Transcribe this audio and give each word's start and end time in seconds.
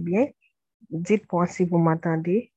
bien. 0.00 0.28
Dites-moi 0.90 1.46
si 1.46 1.64
vous 1.64 1.78
m'entendez. 1.78 2.52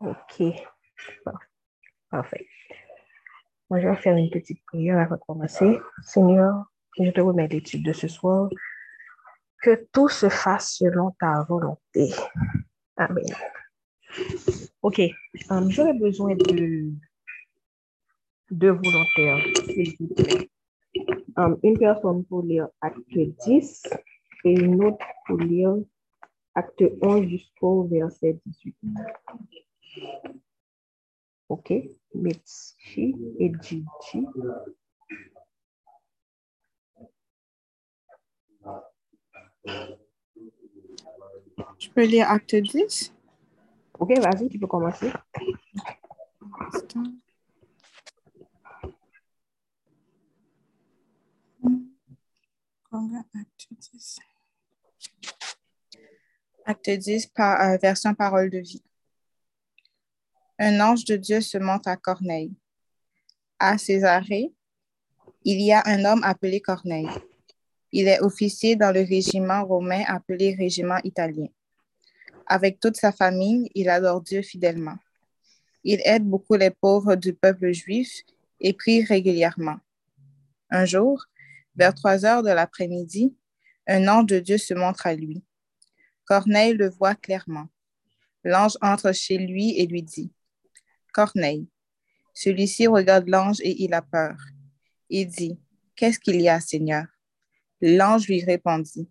OK. 0.00 0.42
Parfait. 2.10 2.46
Moi, 3.70 3.80
je 3.80 3.88
vais 3.88 3.96
faire 3.96 4.16
une 4.16 4.30
petite 4.30 4.64
prière 4.66 4.98
avant 4.98 5.16
de 5.16 5.20
commencer. 5.20 5.80
Seigneur, 6.02 6.66
je 6.98 7.10
te 7.10 7.20
remets 7.20 7.48
l'étude 7.48 7.84
de 7.84 7.92
ce 7.92 8.08
soir. 8.08 8.48
Que 9.62 9.86
tout 9.92 10.08
se 10.08 10.28
fasse 10.28 10.76
selon 10.76 11.12
ta 11.18 11.42
volonté. 11.48 12.12
Amen. 12.96 13.24
OK. 14.82 15.00
Um, 15.50 15.70
J'aurais 15.70 15.94
besoin 15.94 16.34
de 16.34 16.92
deux 18.50 18.70
volontaires, 18.70 19.42
s'il 19.66 19.96
vous 19.98 20.14
plaît. 20.14 20.50
Um, 21.36 21.58
une 21.64 21.76
personne 21.78 22.24
pour 22.24 22.42
lire 22.42 22.68
acte 22.80 23.18
10 23.46 23.82
et 24.44 24.52
une 24.52 24.84
autre 24.84 25.04
pour 25.26 25.38
lire 25.38 25.76
acte 26.54 26.84
11 27.02 27.26
jusqu'au 27.26 27.84
verset 27.84 28.38
18. 28.46 28.76
OK? 31.48 31.72
Mitchi 32.14 33.16
et 33.40 33.52
Gigi. 33.60 34.26
Je 41.78 41.90
peux 41.90 42.04
lire 42.04 42.30
acte 42.30 42.54
10? 42.54 43.12
OK, 43.98 44.18
vas-y, 44.18 44.48
tu 44.48 44.58
peux 44.58 44.66
commencer. 44.66 45.10
Acte 52.94 53.66
10. 53.92 54.20
Acte 56.64 56.90
10, 56.90 57.26
par, 57.26 57.60
euh, 57.60 57.76
version 57.76 58.14
parole 58.14 58.50
de 58.50 58.58
vie. 58.58 58.84
Un 60.60 60.78
ange 60.78 61.04
de 61.04 61.16
Dieu 61.16 61.40
se 61.40 61.58
montre 61.58 61.88
à 61.88 61.96
Corneille. 61.96 62.54
À 63.58 63.78
Césarée, 63.78 64.52
il 65.44 65.60
y 65.60 65.72
a 65.72 65.82
un 65.86 66.04
homme 66.04 66.22
appelé 66.22 66.60
Corneille. 66.60 67.08
Il 67.90 68.06
est 68.06 68.20
officier 68.20 68.76
dans 68.76 68.92
le 68.92 69.00
régiment 69.00 69.64
romain 69.64 70.04
appelé 70.06 70.54
régiment 70.54 70.98
italien. 71.02 71.48
Avec 72.46 72.78
toute 72.78 72.96
sa 72.96 73.10
famille, 73.10 73.72
il 73.74 73.88
adore 73.88 74.20
Dieu 74.20 74.42
fidèlement. 74.42 74.98
Il 75.82 76.00
aide 76.04 76.24
beaucoup 76.24 76.54
les 76.54 76.70
pauvres 76.70 77.16
du 77.16 77.34
peuple 77.34 77.72
juif 77.72 78.22
et 78.60 78.72
prie 78.72 79.02
régulièrement. 79.02 79.78
Un 80.70 80.84
jour, 80.84 81.26
vers 81.76 81.94
trois 81.94 82.24
heures 82.24 82.42
de 82.42 82.50
l'après-midi, 82.50 83.36
un 83.86 84.08
ange 84.08 84.26
de 84.26 84.38
Dieu 84.38 84.58
se 84.58 84.74
montre 84.74 85.06
à 85.06 85.14
lui. 85.14 85.44
Corneille 86.24 86.74
le 86.74 86.88
voit 86.88 87.14
clairement. 87.14 87.68
L'ange 88.44 88.76
entre 88.80 89.12
chez 89.12 89.38
lui 89.38 89.78
et 89.78 89.86
lui 89.86 90.02
dit, 90.02 90.32
Corneille. 91.12 91.68
Celui-ci 92.32 92.86
regarde 92.86 93.28
l'ange 93.28 93.60
et 93.60 93.82
il 93.82 93.94
a 93.94 94.02
peur. 94.02 94.36
Il 95.08 95.28
dit, 95.28 95.58
Qu'est-ce 95.96 96.18
qu'il 96.18 96.40
y 96.40 96.48
a, 96.48 96.60
Seigneur? 96.60 97.06
L'ange 97.80 98.26
lui 98.26 98.42
répondit, 98.42 99.08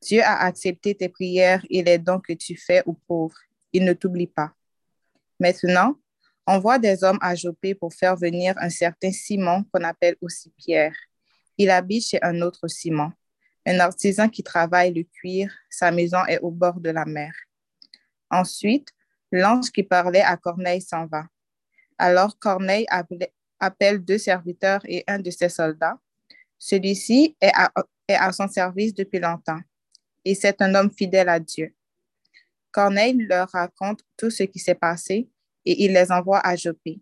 Dieu 0.00 0.22
a 0.22 0.44
accepté 0.44 0.94
tes 0.94 1.08
prières 1.08 1.64
et 1.68 1.82
les 1.82 1.98
dons 1.98 2.20
que 2.20 2.32
tu 2.32 2.56
fais 2.56 2.82
aux 2.86 2.94
pauvres. 2.94 3.38
Il 3.72 3.84
ne 3.84 3.92
t'oublie 3.92 4.26
pas. 4.26 4.52
Maintenant, 5.38 5.96
envoie 6.46 6.78
des 6.78 7.04
hommes 7.04 7.18
à 7.20 7.34
Jopé 7.34 7.74
pour 7.74 7.92
faire 7.92 8.16
venir 8.16 8.54
un 8.58 8.70
certain 8.70 9.10
Simon 9.10 9.64
qu'on 9.64 9.84
appelle 9.84 10.16
aussi 10.20 10.50
Pierre. 10.56 10.96
Il 11.58 11.70
habite 11.70 12.06
chez 12.06 12.18
un 12.22 12.40
autre 12.42 12.68
Simon, 12.68 13.12
un 13.66 13.78
artisan 13.80 14.28
qui 14.28 14.42
travaille 14.42 14.92
le 14.92 15.02
cuir. 15.04 15.52
Sa 15.70 15.90
maison 15.90 16.24
est 16.26 16.38
au 16.40 16.50
bord 16.50 16.80
de 16.80 16.90
la 16.90 17.04
mer. 17.04 17.32
Ensuite, 18.30 18.88
l'ange 19.32 19.70
qui 19.70 19.82
parlait 19.82 20.22
à 20.22 20.36
Corneille 20.36 20.82
s'en 20.82 21.06
va. 21.06 21.24
Alors 21.98 22.38
Corneille 22.38 22.86
appelle 23.58 24.04
deux 24.04 24.18
serviteurs 24.18 24.82
et 24.84 25.02
un 25.06 25.18
de 25.18 25.30
ses 25.30 25.48
soldats. 25.48 25.98
Celui-ci 26.58 27.36
est 27.40 27.52
à, 27.54 27.72
est 28.08 28.14
à 28.14 28.32
son 28.32 28.48
service 28.48 28.94
depuis 28.94 29.18
longtemps 29.18 29.60
et 30.26 30.34
c'est 30.34 30.60
un 30.60 30.74
homme 30.74 30.90
fidèle 30.90 31.28
à 31.28 31.38
Dieu. 31.38 31.72
Corneille 32.72 33.16
leur 33.16 33.48
raconte 33.48 34.00
tout 34.16 34.28
ce 34.28 34.42
qui 34.42 34.58
s'est 34.58 34.74
passé 34.74 35.30
et 35.64 35.84
il 35.84 35.92
les 35.92 36.10
envoie 36.10 36.40
à 36.40 36.56
Jopé. 36.56 37.00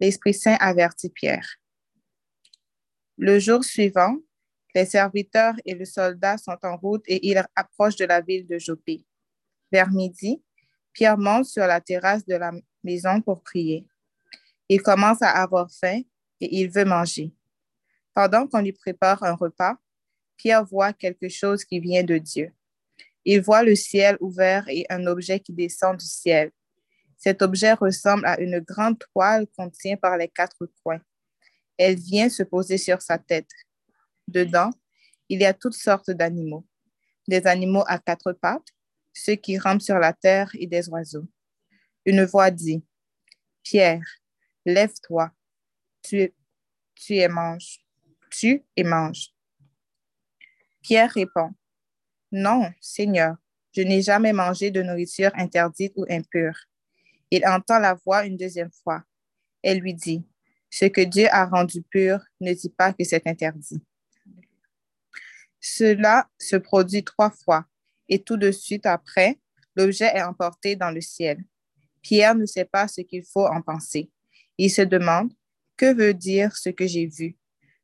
L'Esprit 0.00 0.34
Saint 0.34 0.56
avertit 0.58 1.08
Pierre. 1.08 1.48
Le 3.16 3.38
jour 3.38 3.62
suivant, 3.62 4.16
les 4.74 4.86
serviteurs 4.86 5.54
et 5.64 5.74
le 5.74 5.84
soldat 5.84 6.36
sont 6.36 6.58
en 6.64 6.76
route 6.76 7.04
et 7.06 7.28
ils 7.28 7.40
approchent 7.54 7.96
de 7.96 8.06
la 8.06 8.20
ville 8.20 8.44
de 8.46 8.58
Jopé. 8.58 9.04
Vers 9.70 9.90
midi, 9.90 10.42
Pierre 10.92 11.16
monte 11.16 11.46
sur 11.46 11.66
la 11.66 11.80
terrasse 11.80 12.26
de 12.26 12.34
la 12.34 12.52
maison 12.82 13.20
pour 13.20 13.42
prier. 13.42 13.86
Il 14.68 14.82
commence 14.82 15.22
à 15.22 15.30
avoir 15.30 15.70
faim 15.70 16.00
et 16.40 16.60
il 16.60 16.70
veut 16.70 16.84
manger. 16.84 17.32
Pendant 18.14 18.48
qu'on 18.48 18.62
lui 18.62 18.72
prépare 18.72 19.22
un 19.22 19.34
repas, 19.34 19.76
Pierre 20.36 20.64
voit 20.64 20.92
quelque 20.92 21.28
chose 21.28 21.64
qui 21.64 21.78
vient 21.78 22.02
de 22.02 22.18
Dieu. 22.18 22.52
Il 23.24 23.40
voit 23.40 23.62
le 23.62 23.76
ciel 23.76 24.16
ouvert 24.20 24.68
et 24.68 24.86
un 24.90 25.06
objet 25.06 25.38
qui 25.38 25.52
descend 25.52 25.96
du 25.96 26.06
ciel. 26.06 26.50
Cet 27.16 27.42
objet 27.42 27.72
ressemble 27.74 28.26
à 28.26 28.40
une 28.40 28.58
grande 28.58 28.98
toile 28.98 29.46
qu'on 29.56 29.70
par 30.02 30.16
les 30.16 30.28
quatre 30.28 30.66
coins. 30.82 31.00
Elle 31.78 31.96
vient 31.96 32.28
se 32.28 32.42
poser 32.42 32.78
sur 32.78 33.02
sa 33.02 33.18
tête. 33.18 33.50
Dedans, 34.28 34.70
il 35.28 35.40
y 35.40 35.44
a 35.44 35.54
toutes 35.54 35.74
sortes 35.74 36.10
d'animaux. 36.10 36.66
Des 37.26 37.46
animaux 37.46 37.84
à 37.86 37.98
quatre 37.98 38.32
pattes, 38.32 38.68
ceux 39.12 39.34
qui 39.34 39.58
rampent 39.58 39.82
sur 39.82 39.98
la 39.98 40.12
terre 40.12 40.50
et 40.54 40.66
des 40.66 40.88
oiseaux. 40.88 41.26
Une 42.04 42.24
voix 42.24 42.50
dit, 42.50 42.84
Pierre, 43.62 44.04
lève-toi, 44.66 45.30
tu, 46.02 46.34
tu 46.94 47.14
et 47.14 47.28
mange, 47.28 47.80
tu 48.30 48.62
et 48.76 48.84
mange. 48.84 49.30
Pierre 50.82 51.10
répond, 51.10 51.50
Non, 52.30 52.70
Seigneur, 52.80 53.36
je 53.72 53.82
n'ai 53.82 54.02
jamais 54.02 54.32
mangé 54.32 54.70
de 54.70 54.82
nourriture 54.82 55.30
interdite 55.34 55.94
ou 55.96 56.04
impure. 56.10 56.56
Il 57.30 57.46
entend 57.46 57.78
la 57.78 57.94
voix 57.94 58.26
une 58.26 58.36
deuxième 58.36 58.70
fois. 58.70 59.02
Elle 59.62 59.78
lui 59.78 59.94
dit, 59.94 60.26
Ce 60.76 60.86
que 60.86 61.02
Dieu 61.02 61.28
a 61.30 61.46
rendu 61.46 61.82
pur, 61.82 62.18
ne 62.40 62.52
dit 62.52 62.68
pas 62.68 62.92
que 62.92 63.04
c'est 63.04 63.24
interdit. 63.28 63.80
Cela 65.60 66.28
se 66.36 66.56
produit 66.56 67.04
trois 67.04 67.30
fois, 67.30 67.64
et 68.08 68.20
tout 68.20 68.36
de 68.36 68.50
suite 68.50 68.84
après, 68.84 69.38
l'objet 69.76 70.06
est 70.06 70.22
emporté 70.24 70.74
dans 70.74 70.90
le 70.90 71.00
ciel. 71.00 71.44
Pierre 72.02 72.34
ne 72.34 72.44
sait 72.44 72.64
pas 72.64 72.88
ce 72.88 73.02
qu'il 73.02 73.24
faut 73.24 73.46
en 73.46 73.62
penser. 73.62 74.10
Il 74.58 74.68
se 74.68 74.82
demande, 74.82 75.32
que 75.76 75.94
veut 75.94 76.12
dire 76.12 76.56
ce 76.56 76.70
que 76.70 76.88
j'ai 76.88 77.06
vu? 77.06 77.36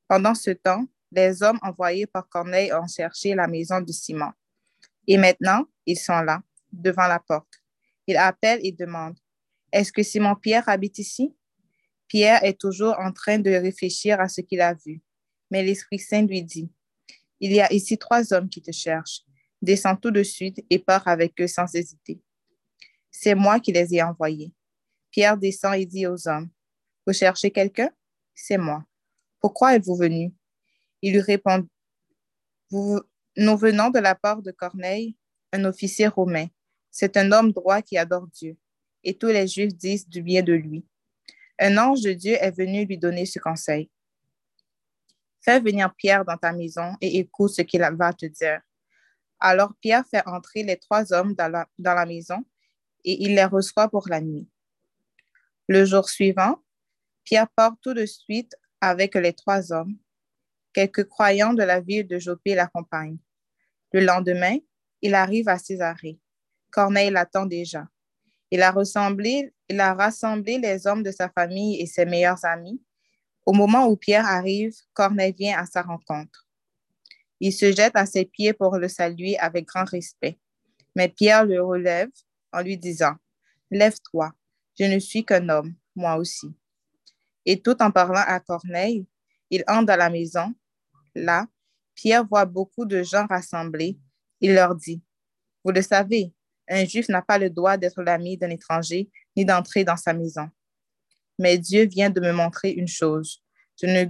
Pendant 0.09 0.35
ce 0.35 0.51
temps, 0.51 0.85
les 1.13 1.45
hommes 1.45 1.61
envoyés 1.63 2.09
par 2.09 2.29
Corneille 2.29 2.73
ont 2.73 2.89
cherché 2.89 3.37
la 3.37 3.47
maison 3.47 3.81
de 3.81 3.93
Simon. 3.93 4.33
Et 5.07 5.17
maintenant, 5.17 5.65
ils 5.87 5.97
sont 5.97 6.23
là, 6.23 6.43
devant 6.73 7.07
la 7.07 7.21
porte. 7.21 7.63
Ils 8.09 8.17
appellent 8.17 8.61
et 8.65 8.73
demandent, 8.73 9.21
Est-ce 9.71 9.93
que 9.93 10.03
Simon 10.03 10.35
Pierre 10.35 10.69
habite 10.69 10.99
ici? 10.99 11.37
Pierre 12.11 12.43
est 12.43 12.61
toujours 12.61 12.97
en 12.99 13.13
train 13.13 13.39
de 13.39 13.51
réfléchir 13.51 14.19
à 14.19 14.29
ce 14.29 14.41
qu'il 14.41 14.61
a 14.61 14.75
vu. 14.75 15.01
Mais 15.49 15.63
l'Esprit 15.63 16.01
Saint 16.01 16.27
lui 16.27 16.43
dit, 16.43 16.69
Il 17.39 17.53
y 17.53 17.61
a 17.61 17.73
ici 17.73 17.97
trois 17.99 18.33
hommes 18.33 18.49
qui 18.49 18.61
te 18.61 18.73
cherchent. 18.73 19.23
Descends 19.63 19.95
tout 19.95 20.11
de 20.11 20.25
suite 20.25 20.61
et 20.71 20.81
pars 20.81 21.07
avec 21.07 21.41
eux 21.41 21.47
sans 21.47 21.73
hésiter. 21.73 22.21
C'est 23.13 23.37
moi 23.37 23.61
qui 23.61 23.71
les 23.71 23.95
ai 23.95 24.03
envoyés. 24.03 24.53
Pierre 25.13 25.39
descend 25.39 25.77
et 25.77 25.87
dit 25.87 26.09
aux 26.09 26.27
hommes, 26.27 26.51
Vous 27.07 27.13
cherchez 27.13 27.53
quelqu'un? 27.53 27.91
C'est 28.35 28.59
moi. 28.59 28.85
Pourquoi 29.39 29.77
êtes-vous 29.77 29.97
venus? 29.97 30.33
Il 31.03 31.13
lui 31.13 31.21
répond, 31.21 31.65
Nous 32.73 33.57
venons 33.57 33.91
de 33.91 34.01
la 34.01 34.17
part 34.17 34.43
de 34.43 34.51
Corneille, 34.51 35.17
un 35.53 35.65
officier 35.65 36.09
romain. 36.09 36.49
C'est 36.91 37.17
un 37.17 37.31
homme 37.31 37.53
droit 37.53 37.83
qui 37.83 37.97
adore 37.97 38.27
Dieu, 38.27 38.57
et 39.05 39.17
tous 39.17 39.29
les 39.29 39.47
Juifs 39.47 39.77
disent 39.77 40.09
du 40.09 40.23
bien 40.23 40.43
de 40.43 40.55
lui. 40.55 40.85
Un 41.63 41.77
ange 41.77 42.01
de 42.01 42.15
Dieu 42.15 42.37
est 42.41 42.57
venu 42.57 42.87
lui 42.87 42.97
donner 42.97 43.27
ce 43.27 43.39
conseil. 43.39 43.91
Fais 45.43 45.61
venir 45.61 45.95
Pierre 45.95 46.25
dans 46.25 46.39
ta 46.39 46.53
maison 46.53 46.97
et 47.03 47.19
écoute 47.19 47.51
ce 47.51 47.61
qu'il 47.61 47.83
va 47.83 48.13
te 48.15 48.25
dire. 48.25 48.63
Alors 49.39 49.75
Pierre 49.79 50.05
fait 50.11 50.27
entrer 50.27 50.63
les 50.63 50.79
trois 50.79 51.13
hommes 51.13 51.35
dans 51.35 51.67
la, 51.79 52.07
maison 52.07 52.43
et 53.05 53.23
il 53.23 53.35
les 53.35 53.45
reçoit 53.45 53.89
pour 53.89 54.09
la 54.09 54.23
nuit. 54.23 54.49
Le 55.69 55.85
jour 55.85 56.09
suivant, 56.09 56.63
Pierre 57.25 57.49
part 57.51 57.77
tout 57.83 57.93
de 57.93 58.07
suite 58.07 58.57
avec 58.81 59.15
les 59.15 59.35
trois 59.35 59.71
hommes 59.71 59.97
Quelques 60.73 61.09
croyants 61.09 61.53
de 61.53 61.65
la 61.65 61.81
ville 61.81 62.07
de 62.07 62.19
Jopé 62.19 62.55
l'accompagnent. 62.55 63.19
Le 63.93 64.01
lendemain, 64.01 64.57
il 65.03 65.15
arrive 65.15 65.49
à 65.49 65.59
Césarée. 65.59 66.21
Corneille 66.71 67.11
l'attend 67.11 67.45
déjà. 67.45 67.89
Il 68.51 68.63
a, 68.63 68.73
rassemblé, 68.73 69.53
les 69.69 70.87
hommes 70.87 71.03
de 71.03 71.13
sa 71.13 71.29
famille 71.29 71.81
et 71.81 71.87
ses 71.87 72.05
meilleurs 72.05 72.45
amis 72.45 72.83
Au 73.47 73.53
moment 73.53 73.87
où 73.87 73.97
Pierre 73.97 74.27
arrive, 74.27 74.75
Corneille 74.93 75.35
vient 75.37 75.59
à 75.59 75.67
sa 75.67 75.83
rencontre. 75.83 76.49
Il 77.39 77.53
se 77.53 77.73
jette 77.73 77.97
à 77.97 78.07
ses 78.07 78.25
pieds 78.25 78.53
pour 78.53 78.77
le 78.77 78.89
saluer 78.89 79.39
avec 79.39 79.67
grand 79.67 79.85
respect. 79.85 80.39
Mais 80.97 81.09
Pierre 81.09 81.45
le 81.45 81.63
relève 81.63 82.11
en 82.53 82.61
lui 82.61 82.77
disant, 82.77 83.15
Lève-toi, 83.71 84.33
je 84.79 84.85
ne 84.85 84.99
suis 84.99 85.25
qu'un 85.25 85.49
homme, 85.49 85.75
moi 85.95 86.17
aussi. 86.17 86.53
Et 87.47 87.63
tout 87.63 87.81
en 87.81 87.91
parlant 87.91 88.25
à 88.27 88.41
Corneille, 88.41 89.07
il 89.49 89.65
entre 89.69 89.87
dans 89.87 89.97
la 89.97 90.11
maison. 90.11 90.53
Là, 91.15 91.47
Pierre 91.95 92.27
voit 92.27 92.45
beaucoup 92.45 92.85
de 92.85 93.03
gens 93.03 93.27
rassemblés. 93.27 93.99
Il 94.41 94.55
leur 94.55 94.75
dit, 94.75 95.03
Vous 95.65 95.71
le 95.71 95.83
savez, 95.83 96.35
un 96.71 96.85
juif 96.87 97.09
n'a 97.09 97.21
pas 97.21 97.39
le 97.39 97.51
droit 97.51 97.77
d'être 97.77 98.03
l'ami 98.03 98.37
d'un 98.37 98.51
étranger 98.51 99.11
ni 99.37 99.45
d'entrer 99.45 99.85
dans 99.85 99.97
sa 99.97 100.13
maison. 100.15 100.49
Mais 101.39 101.59
Dieu 101.59 101.85
vient 101.87 102.11
de 102.11 102.21
me 102.21 102.33
montrer 102.33 102.71
une 102.71 102.89
chose. 102.89 103.43
Je 103.81 103.87
ne 103.87 104.07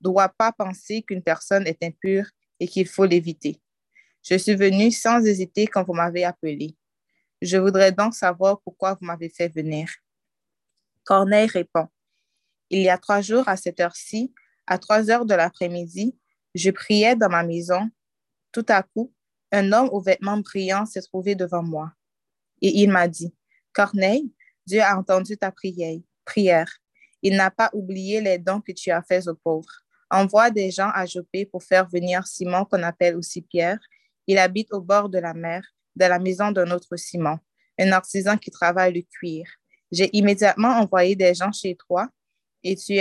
dois 0.00 0.28
pas 0.28 0.52
penser 0.52 1.02
qu'une 1.02 1.22
personne 1.22 1.66
est 1.66 1.82
impure 1.82 2.26
et 2.60 2.68
qu'il 2.68 2.86
faut 2.86 3.06
l'éviter. 3.06 3.60
Je 4.22 4.36
suis 4.36 4.54
venu 4.54 4.90
sans 4.90 5.24
hésiter 5.24 5.66
quand 5.66 5.84
vous 5.84 5.94
m'avez 5.94 6.24
appelé. 6.24 6.76
Je 7.40 7.56
voudrais 7.56 7.92
donc 7.92 8.14
savoir 8.14 8.60
pourquoi 8.60 8.94
vous 8.94 9.06
m'avez 9.06 9.28
fait 9.28 9.48
venir. 9.48 9.88
Corneille 11.04 11.48
répond, 11.48 11.88
Il 12.70 12.82
y 12.82 12.88
a 12.88 12.98
trois 12.98 13.20
jours 13.20 13.48
à 13.48 13.56
cette 13.56 13.80
heure-ci, 13.80 14.32
à 14.66 14.78
trois 14.78 15.10
heures 15.10 15.26
de 15.26 15.34
l'après-midi, 15.34 16.16
je 16.54 16.70
priais 16.70 17.16
dans 17.16 17.28
ma 17.28 17.42
maison. 17.42 17.90
Tout 18.52 18.66
à 18.68 18.82
coup, 18.82 19.12
un 19.50 19.72
homme 19.72 19.88
aux 19.90 20.00
vêtements 20.00 20.38
brillants 20.38 20.86
s'est 20.86 21.02
trouvé 21.02 21.34
devant 21.34 21.62
moi. 21.62 21.92
Et 22.62 22.80
il 22.80 22.90
m'a 22.90 23.08
dit, 23.08 23.34
Corneille, 23.74 24.32
Dieu 24.64 24.80
a 24.80 24.96
entendu 24.96 25.36
ta 25.36 25.50
prière. 25.50 25.98
prière. 26.24 26.70
Il 27.20 27.36
n'a 27.36 27.50
pas 27.50 27.70
oublié 27.74 28.20
les 28.20 28.38
dons 28.38 28.60
que 28.60 28.72
tu 28.72 28.90
as 28.90 29.02
faits 29.02 29.28
aux 29.28 29.34
pauvres. 29.34 29.82
Envoie 30.10 30.50
des 30.50 30.70
gens 30.70 30.90
à 30.94 31.04
Jopé 31.04 31.44
pour 31.44 31.62
faire 31.62 31.88
venir 31.88 32.26
Simon, 32.26 32.64
qu'on 32.64 32.82
appelle 32.82 33.16
aussi 33.16 33.42
Pierre. 33.42 33.78
Il 34.26 34.38
habite 34.38 34.72
au 34.72 34.80
bord 34.80 35.08
de 35.08 35.18
la 35.18 35.34
mer, 35.34 35.62
dans 35.96 36.08
la 36.08 36.18
maison 36.18 36.50
d'un 36.50 36.70
autre 36.70 36.96
Simon, 36.96 37.38
un 37.78 37.92
artisan 37.92 38.36
qui 38.36 38.50
travaille 38.50 38.94
le 38.94 39.02
cuir. 39.02 39.46
J'ai 39.90 40.08
immédiatement 40.16 40.68
envoyé 40.68 41.16
des 41.16 41.34
gens 41.34 41.52
chez 41.52 41.76
toi 41.76 42.08
et 42.62 42.76
tu, 42.76 42.94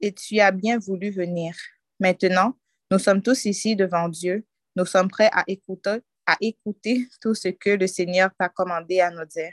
et 0.00 0.12
tu 0.12 0.40
as 0.40 0.50
bien 0.50 0.78
voulu 0.78 1.10
venir. 1.10 1.54
Maintenant, 2.00 2.58
nous 2.90 2.98
sommes 2.98 3.22
tous 3.22 3.44
ici 3.44 3.76
devant 3.76 4.08
Dieu. 4.08 4.46
Nous 4.76 4.86
sommes 4.86 5.08
prêts 5.08 5.30
à 5.32 5.44
écouter, 5.46 5.98
à 6.26 6.36
écouter 6.40 7.06
tout 7.20 7.34
ce 7.34 7.48
que 7.48 7.70
le 7.70 7.86
Seigneur 7.86 8.30
t'a 8.38 8.48
commandé 8.48 9.00
à 9.00 9.10
nous 9.10 9.24
dire. 9.24 9.52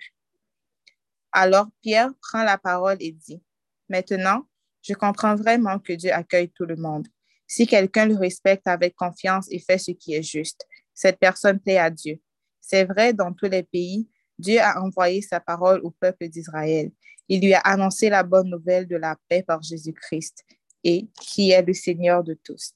Alors 1.31 1.67
Pierre 1.81 2.11
prend 2.21 2.43
la 2.43 2.57
parole 2.57 2.97
et 2.99 3.11
dit, 3.11 3.41
Maintenant, 3.89 4.47
je 4.81 4.93
comprends 4.93 5.35
vraiment 5.35 5.79
que 5.79 5.93
Dieu 5.93 6.11
accueille 6.11 6.49
tout 6.49 6.65
le 6.65 6.75
monde. 6.75 7.07
Si 7.47 7.65
quelqu'un 7.65 8.05
le 8.05 8.15
respecte 8.15 8.67
avec 8.67 8.95
confiance 8.95 9.47
et 9.51 9.59
fait 9.59 9.79
ce 9.79 9.91
qui 9.91 10.13
est 10.13 10.23
juste, 10.23 10.65
cette 10.93 11.17
personne 11.17 11.59
plaît 11.59 11.77
à 11.77 11.89
Dieu. 11.89 12.21
C'est 12.61 12.85
vrai 12.85 13.13
dans 13.13 13.33
tous 13.33 13.49
les 13.49 13.63
pays, 13.63 14.07
Dieu 14.37 14.59
a 14.59 14.81
envoyé 14.81 15.21
sa 15.21 15.39
parole 15.39 15.81
au 15.83 15.91
peuple 15.91 16.29
d'Israël. 16.29 16.91
Il 17.27 17.41
lui 17.41 17.53
a 17.53 17.59
annoncé 17.59 18.09
la 18.09 18.23
bonne 18.23 18.49
nouvelle 18.49 18.87
de 18.87 18.95
la 18.95 19.17
paix 19.27 19.43
par 19.43 19.61
Jésus-Christ 19.61 20.43
et 20.83 21.07
qui 21.19 21.51
est 21.51 21.61
le 21.61 21.73
Seigneur 21.73 22.23
de 22.23 22.35
tous. 22.43 22.73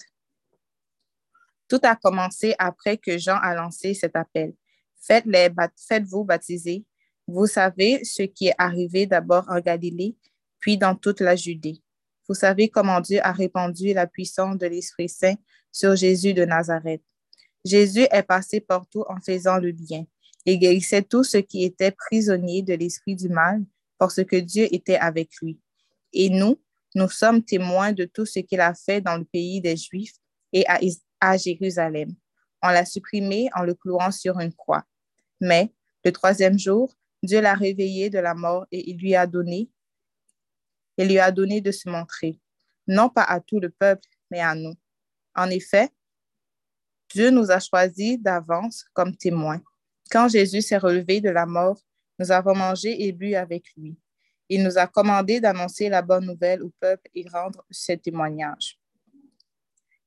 Tout 1.74 1.80
a 1.82 1.96
commencé 1.96 2.54
après 2.60 2.98
que 2.98 3.18
Jean 3.18 3.38
a 3.42 3.56
lancé 3.56 3.96
cet 3.96 4.16
appel. 4.16 4.54
Faites-vous 5.02 6.24
baptiser. 6.24 6.86
Vous 7.26 7.48
savez 7.48 8.04
ce 8.04 8.22
qui 8.22 8.50
est 8.50 8.56
arrivé 8.60 9.08
d'abord 9.08 9.46
en 9.50 9.60
Galilée, 9.60 10.16
puis 10.60 10.78
dans 10.78 10.94
toute 10.94 11.20
la 11.20 11.36
Judée. 11.36 11.82
Vous 12.30 12.36
savez 12.36 12.70
comment 12.70 13.02
Dieu 13.02 13.22
a 13.24 13.32
répandu 13.32 13.92
la 13.92 14.06
puissance 14.06 14.56
de 14.60 14.68
l'Esprit 14.68 15.10
Saint 15.10 15.34
sur 15.72 15.96
Jésus 15.96 16.36
de 16.36 16.46
Nazareth. 16.46 17.02
Jésus 17.66 18.06
est 18.12 18.22
passé 18.22 18.60
partout 18.60 19.04
en 19.10 19.20
faisant 19.20 19.58
le 19.58 19.72
bien 19.72 20.06
et 20.46 20.60
guérissait 20.60 21.02
tous 21.02 21.24
ceux 21.24 21.42
qui 21.42 21.64
étaient 21.64 21.90
prisonniers 21.90 22.62
de 22.62 22.76
l'esprit 22.76 23.16
du 23.16 23.30
mal 23.30 23.66
parce 23.98 24.24
que 24.24 24.36
Dieu 24.36 24.68
était 24.72 24.98
avec 24.98 25.32
lui. 25.42 25.60
Et 26.12 26.30
nous, 26.30 26.62
nous 26.94 27.10
sommes 27.10 27.44
témoins 27.44 27.94
de 27.94 28.06
tout 28.06 28.28
ce 28.28 28.42
qu'il 28.42 28.62
a 28.62 28.76
fait 28.76 29.02
dans 29.02 29.18
le 29.18 29.26
pays 29.26 29.60
des 29.60 29.76
Juifs 29.76 30.14
et 30.52 30.68
à, 30.68 30.80
à 31.24 31.38
Jérusalem. 31.38 32.14
On 32.62 32.68
l'a 32.68 32.84
supprimé 32.84 33.50
en 33.56 33.64
le 33.64 33.76
clouant 33.76 34.12
sur 34.12 34.40
une 34.42 34.54
croix. 34.54 34.84
Mais 35.40 35.74
le 36.04 36.12
troisième 36.12 36.60
jour, 36.60 36.94
Dieu 37.24 37.40
l'a 37.40 37.54
réveillé 37.54 38.10
de 38.10 38.20
la 38.20 38.34
mort 38.34 38.66
et 38.74 38.90
il 38.90 38.98
lui 38.98 39.16
a 39.16 39.26
donné, 39.26 39.70
il 40.98 41.08
lui 41.08 41.20
a 41.20 41.32
donné 41.32 41.62
de 41.62 41.72
se 41.72 41.88
montrer, 41.88 42.42
non 42.88 43.08
pas 43.08 43.24
à 43.24 43.40
tout 43.40 43.62
le 43.62 43.70
peuple, 43.70 44.10
mais 44.30 44.42
à 44.42 44.54
nous. 44.54 44.74
En 45.34 45.50
effet, 45.50 45.90
Dieu 47.10 47.30
nous 47.30 47.52
a 47.52 47.60
choisis 47.60 48.20
d'avance 48.20 48.84
comme 48.94 49.16
témoins. 49.16 49.62
Quand 50.12 50.28
Jésus 50.28 50.62
s'est 50.62 50.78
relevé 50.78 51.22
de 51.22 51.30
la 51.30 51.46
mort, 51.46 51.80
nous 52.20 52.32
avons 52.32 52.54
mangé 52.54 53.06
et 53.06 53.14
bu 53.14 53.34
avec 53.36 53.64
lui. 53.78 53.98
Il 54.50 54.62
nous 54.62 54.78
a 54.78 54.88
commandé 54.88 55.40
d'annoncer 55.40 55.88
la 55.88 56.02
bonne 56.02 56.26
nouvelle 56.26 56.62
au 56.64 56.72
peuple 56.82 57.10
et 57.16 57.26
rendre 57.32 57.66
ce 57.72 57.94
témoignage. 57.94 58.78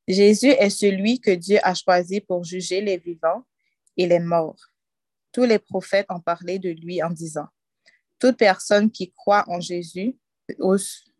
Jésus 0.08 0.50
est 0.50 0.70
celui 0.70 1.20
que 1.20 1.32
Dieu 1.32 1.58
a 1.62 1.74
choisi 1.74 2.20
pour 2.20 2.44
juger 2.44 2.80
les 2.80 2.96
vivants 2.96 3.44
et 3.96 4.06
les 4.06 4.20
morts. 4.20 4.70
Tous 5.32 5.44
les 5.44 5.58
prophètes 5.58 6.06
ont 6.10 6.20
parlé 6.20 6.58
de 6.58 6.70
lui 6.70 7.02
en 7.02 7.10
disant, 7.10 7.48
Toute 8.18 8.36
personne 8.36 8.90
qui 8.90 9.12
croit 9.12 9.44
en 9.48 9.60
Jésus 9.60 10.16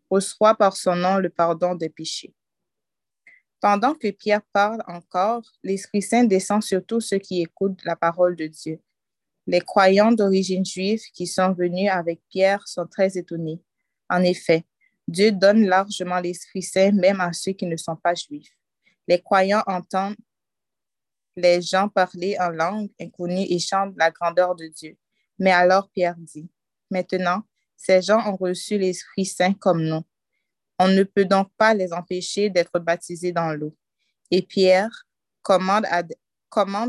reçoit 0.09 0.55
par 0.55 0.77
son 0.77 0.95
nom 0.95 1.17
le 1.17 1.29
pardon 1.29 1.75
des 1.75 1.89
péchés. 1.89 2.33
Pendant 3.59 3.93
que 3.93 4.09
Pierre 4.11 4.43
parle 4.53 4.83
encore, 4.87 5.43
l'Esprit 5.63 6.01
Saint 6.01 6.23
descend 6.23 6.63
sur 6.63 6.85
tous 6.85 7.01
ceux 7.01 7.17
qui 7.17 7.41
écoutent 7.41 7.83
la 7.83 7.95
parole 7.95 8.35
de 8.35 8.47
Dieu. 8.47 8.79
Les 9.47 9.61
croyants 9.61 10.11
d'origine 10.11 10.65
juive 10.65 11.01
qui 11.13 11.27
sont 11.27 11.53
venus 11.53 11.89
avec 11.89 12.21
Pierre 12.29 12.67
sont 12.67 12.85
très 12.85 13.17
étonnés. 13.17 13.61
En 14.09 14.21
effet, 14.21 14.63
Dieu 15.07 15.31
donne 15.31 15.65
largement 15.65 16.19
l'Esprit 16.19 16.61
Saint 16.61 16.91
même 16.91 17.19
à 17.19 17.33
ceux 17.33 17.53
qui 17.53 17.65
ne 17.65 17.77
sont 17.77 17.95
pas 17.95 18.13
juifs. 18.13 18.57
Les 19.07 19.21
croyants 19.21 19.63
entendent 19.67 20.15
les 21.35 21.61
gens 21.61 21.87
parler 21.87 22.35
en 22.39 22.49
langue 22.49 22.89
inconnue 22.99 23.45
et 23.47 23.59
chantent 23.59 23.95
la 23.97 24.11
grandeur 24.11 24.55
de 24.55 24.67
Dieu. 24.67 24.97
Mais 25.39 25.51
alors 25.51 25.89
Pierre 25.91 26.15
dit, 26.17 26.49
Maintenant, 26.89 27.43
ces 27.75 28.01
gens 28.01 28.25
ont 28.31 28.35
reçu 28.35 28.77
l'Esprit 28.77 29.25
Saint 29.25 29.53
comme 29.53 29.83
nous. 29.83 30.03
On 30.79 30.87
ne 30.87 31.03
peut 31.03 31.25
donc 31.25 31.49
pas 31.57 31.73
les 31.73 31.91
empêcher 31.93 32.49
d'être 32.49 32.79
baptisés 32.79 33.31
dans 33.31 33.53
l'eau. 33.53 33.75
Et 34.31 34.41
Pierre 34.41 35.07
commande, 35.41 35.85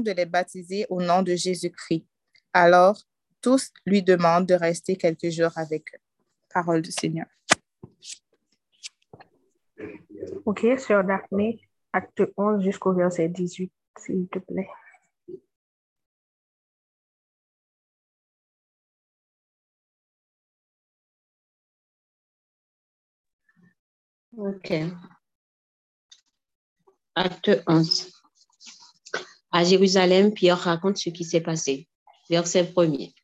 de 0.04 0.12
les 0.12 0.26
baptiser 0.26 0.86
au 0.88 1.02
nom 1.02 1.22
de 1.22 1.34
Jésus-Christ. 1.34 2.06
Alors, 2.52 3.00
tous 3.40 3.70
lui 3.86 4.02
demandent 4.02 4.46
de 4.46 4.54
rester 4.54 4.96
quelques 4.96 5.30
jours 5.30 5.56
avec 5.56 5.94
eux. 5.94 5.98
Parole 6.52 6.82
du 6.82 6.90
Seigneur. 6.90 7.26
Ok, 10.44 10.66
sur 10.78 11.04
Daphné, 11.04 11.67
acte 11.92 12.22
11 12.36 12.62
jusqu'au 12.62 12.92
verset 12.92 13.28
18, 13.28 13.72
s'il 13.98 14.28
te 14.28 14.38
plaît. 14.38 14.68
Ok. 24.36 24.72
Acte 27.16 27.62
11. 27.66 28.12
À 29.50 29.64
Jérusalem, 29.64 30.32
Pierre 30.32 30.58
raconte 30.58 30.98
ce 30.98 31.10
qui 31.10 31.24
s'est 31.24 31.40
passé. 31.40 31.88
Verset 32.30 32.64
1er. 32.64 33.14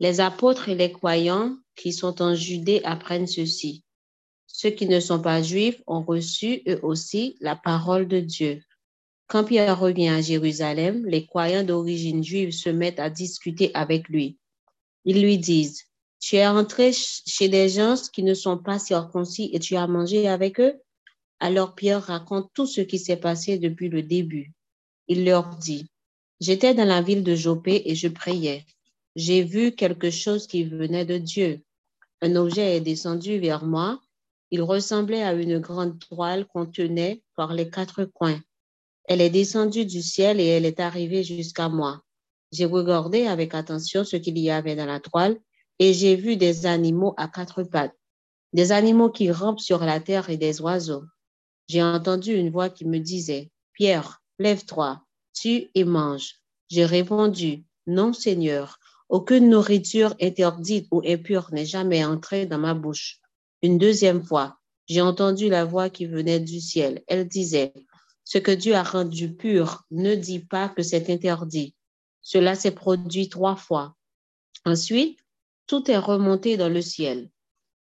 Les 0.00 0.20
apôtres 0.20 0.68
et 0.68 0.74
les 0.74 0.90
croyants 0.90 1.56
qui 1.76 1.92
sont 1.92 2.20
en 2.20 2.34
Judée 2.34 2.82
apprennent 2.84 3.28
ceci. 3.28 3.84
Ceux 4.62 4.68
qui 4.68 4.86
ne 4.86 5.00
sont 5.00 5.22
pas 5.22 5.40
juifs 5.40 5.82
ont 5.86 6.02
reçu 6.02 6.60
eux 6.68 6.78
aussi 6.82 7.38
la 7.40 7.56
parole 7.56 8.06
de 8.06 8.20
Dieu. 8.20 8.62
Quand 9.26 9.42
Pierre 9.42 9.80
revient 9.80 10.10
à 10.10 10.20
Jérusalem, 10.20 11.06
les 11.06 11.24
croyants 11.24 11.64
d'origine 11.64 12.22
juive 12.22 12.50
se 12.50 12.68
mettent 12.68 13.00
à 13.00 13.08
discuter 13.08 13.70
avec 13.72 14.10
lui. 14.10 14.36
Ils 15.06 15.22
lui 15.22 15.38
disent, 15.38 15.86
tu 16.18 16.36
es 16.36 16.46
rentré 16.46 16.92
chez 16.92 17.48
des 17.48 17.70
gens 17.70 17.94
qui 18.12 18.22
ne 18.22 18.34
sont 18.34 18.58
pas 18.58 18.78
circoncis 18.78 19.48
et 19.54 19.60
tu 19.60 19.76
as 19.76 19.86
mangé 19.86 20.28
avec 20.28 20.60
eux? 20.60 20.74
Alors 21.38 21.74
Pierre 21.74 22.02
raconte 22.02 22.50
tout 22.52 22.66
ce 22.66 22.82
qui 22.82 22.98
s'est 22.98 23.16
passé 23.16 23.56
depuis 23.56 23.88
le 23.88 24.02
début. 24.02 24.52
Il 25.08 25.24
leur 25.24 25.56
dit, 25.56 25.86
j'étais 26.38 26.74
dans 26.74 26.84
la 26.84 27.00
ville 27.00 27.24
de 27.24 27.34
Jopé 27.34 27.80
et 27.86 27.94
je 27.94 28.08
priais. 28.08 28.66
J'ai 29.16 29.42
vu 29.42 29.72
quelque 29.72 30.10
chose 30.10 30.46
qui 30.46 30.64
venait 30.64 31.06
de 31.06 31.16
Dieu. 31.16 31.62
Un 32.20 32.36
objet 32.36 32.76
est 32.76 32.82
descendu 32.82 33.38
vers 33.38 33.64
moi 33.64 34.02
il 34.50 34.62
ressemblait 34.62 35.22
à 35.22 35.32
une 35.32 35.58
grande 35.58 35.98
toile 35.98 36.46
qu'on 36.46 36.66
tenait 36.66 37.22
par 37.36 37.54
les 37.54 37.70
quatre 37.70 38.04
coins. 38.04 38.40
Elle 39.04 39.20
est 39.20 39.30
descendue 39.30 39.84
du 39.84 40.02
ciel 40.02 40.40
et 40.40 40.46
elle 40.46 40.66
est 40.66 40.80
arrivée 40.80 41.22
jusqu'à 41.22 41.68
moi. 41.68 42.02
J'ai 42.52 42.64
regardé 42.64 43.26
avec 43.26 43.54
attention 43.54 44.04
ce 44.04 44.16
qu'il 44.16 44.38
y 44.38 44.50
avait 44.50 44.76
dans 44.76 44.86
la 44.86 45.00
toile 45.00 45.38
et 45.78 45.94
j'ai 45.94 46.16
vu 46.16 46.36
des 46.36 46.66
animaux 46.66 47.14
à 47.16 47.28
quatre 47.28 47.62
pattes. 47.62 47.96
des 48.52 48.72
animaux 48.72 49.10
qui 49.10 49.30
rampent 49.30 49.60
sur 49.60 49.84
la 49.84 50.00
terre 50.00 50.28
et 50.28 50.36
des 50.36 50.60
oiseaux. 50.60 51.04
J'ai 51.68 51.82
entendu 51.82 52.34
une 52.34 52.50
voix 52.50 52.68
qui 52.68 52.84
me 52.84 52.98
disait, 52.98 53.52
Pierre, 53.74 54.20
lève-toi, 54.40 55.04
tue 55.32 55.70
et 55.76 55.84
mange. 55.84 56.34
J'ai 56.68 56.84
répondu, 56.84 57.64
non 57.86 58.12
Seigneur, 58.12 58.80
aucune 59.08 59.48
nourriture 59.48 60.14
interdite 60.20 60.88
ou 60.90 61.00
impure 61.06 61.50
n'est 61.52 61.66
jamais 61.66 62.04
entrée 62.04 62.46
dans 62.46 62.58
ma 62.58 62.74
bouche. 62.74 63.20
Une 63.62 63.78
deuxième 63.78 64.22
fois, 64.22 64.58
j'ai 64.86 65.02
entendu 65.02 65.48
la 65.48 65.64
voix 65.64 65.90
qui 65.90 66.06
venait 66.06 66.40
du 66.40 66.60
ciel. 66.60 67.02
Elle 67.06 67.28
disait, 67.28 67.72
ce 68.24 68.38
que 68.38 68.50
Dieu 68.50 68.74
a 68.74 68.82
rendu 68.82 69.34
pur, 69.34 69.84
ne 69.90 70.14
dit 70.14 70.38
pas 70.40 70.68
que 70.68 70.82
c'est 70.82 71.10
interdit. 71.10 71.74
Cela 72.22 72.54
s'est 72.54 72.70
produit 72.70 73.28
trois 73.28 73.56
fois. 73.56 73.96
Ensuite, 74.64 75.18
tout 75.66 75.90
est 75.90 75.98
remonté 75.98 76.56
dans 76.56 76.68
le 76.68 76.82
ciel. 76.82 77.30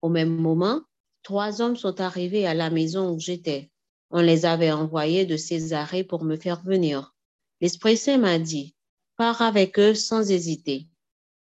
Au 0.02 0.10
même 0.10 0.36
moment, 0.36 0.82
trois 1.24 1.62
hommes 1.62 1.76
sont 1.76 2.02
arrivés 2.02 2.48
à 2.48 2.54
la 2.54 2.70
maison 2.70 3.12
où 3.12 3.20
j'étais. 3.20 3.70
On 4.10 4.22
les 4.22 4.46
avait 4.46 4.72
envoyés 4.72 5.26
de 5.26 5.38
Césarée 5.38 6.04
pour 6.04 6.24
me 6.24 6.38
faire 6.38 6.62
venir. 6.64 7.14
L'Esprit 7.60 7.98
Saint 7.98 8.20
m'a 8.20 8.40
dit, 8.40 8.76
pars 9.18 9.42
avec 9.42 9.80
eux 9.80 9.96
sans 9.96 10.32
hésiter. 10.32 10.88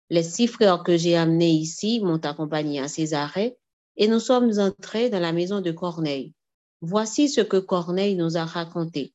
Les 0.10 0.24
six 0.24 0.48
frères 0.48 0.84
que 0.84 0.96
j'ai 0.96 1.18
amenés 1.18 1.52
ici 1.52 2.00
m'ont 2.00 2.20
accompagné 2.20 2.80
à 2.80 2.88
Césarée 2.88 3.58
et 3.98 4.08
nous 4.08 4.20
sommes 4.20 4.52
entrés 4.60 5.10
dans 5.10 5.20
la 5.20 5.32
maison 5.32 5.62
de 5.62 5.72
Corneille. 5.72 6.34
Voici 6.82 7.30
ce 7.30 7.42
que 7.42 7.58
Corneille 7.58 8.16
nous 8.16 8.38
a 8.38 8.46
raconté. 8.46 9.14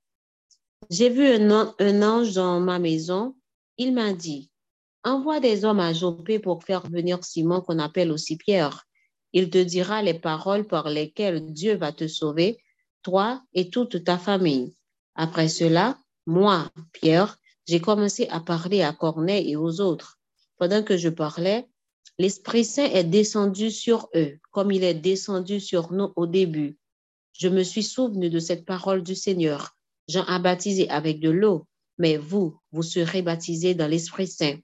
J'ai 0.91 1.11
vu 1.11 1.27
un, 1.27 1.75
un, 1.79 2.03
ange 2.03 2.35
dans 2.35 2.61
ma 2.61 2.79
maison. 2.79 3.37
Il 3.77 3.93
m'a 3.93 4.13
dit, 4.13 4.51
envoie 5.05 5.41
des 5.41 5.65
hommes 5.65 5.81
à 5.81 5.93
Jopé 5.93 6.39
pour 6.39 6.65
faire 6.65 6.89
venir 6.89 7.25
Simon 7.25 7.61
qu'on 7.61 7.79
appelle 7.79 8.11
aussi 8.11 8.37
Pierre. 8.37 8.85
Il 9.33 9.51
te 9.51 9.59
dira 9.59 10.03
les 10.03 10.15
paroles 10.15 10.67
par 10.67 10.89
lesquelles 10.89 11.53
Dieu 11.53 11.77
va 11.77 11.93
te 11.93 12.09
sauver, 12.09 12.59
toi 13.03 13.43
et 13.53 13.71
toute 13.71 14.05
ta 14.05 14.19
famille. 14.19 14.75
Après 15.15 15.49
cela, 15.49 15.99
moi, 16.27 16.71
Pierre, 16.93 17.37
j'ai 17.67 17.81
commencé 17.81 18.29
à 18.29 18.41
parler 18.41 18.83
à 18.83 18.93
Corneille 18.93 19.51
et 19.51 19.57
aux 19.57 19.81
autres. 19.81 20.19
Pendant 20.57 20.83
que 20.83 20.97
je 20.97 21.09
parlais, 21.09 21.69
l'Esprit 22.19 22.65
Saint 22.65 22.85
est 22.85 23.05
descendu 23.05 23.71
sur 23.71 24.09
eux, 24.15 24.39
comme 24.51 24.73
il 24.73 24.85
est 24.85 24.95
descendu 24.95 25.61
sur 25.61 25.93
nous 25.93 26.13
au 26.17 26.27
début. 26.27 26.79
Je 27.33 27.49
me 27.49 27.63
suis 27.63 27.85
souvenu 27.85 28.31
de 28.31 28.41
cette 28.41 28.65
parole 28.65 29.03
du 29.03 29.15
Seigneur. 29.15 29.77
Jean 30.09 30.25
a 30.25 30.39
baptisé 30.39 30.89
avec 30.91 31.21
de 31.21 31.31
l'eau, 31.31 31.67
mais 31.99 32.17
vous, 32.17 32.59
vous 32.73 32.83
serez 32.83 33.23
baptisés 33.23 33.75
dans 33.75 33.87
l'Esprit 33.87 34.27
Saint. 34.27 34.59